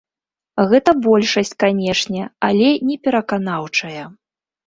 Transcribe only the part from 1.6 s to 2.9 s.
канешне, але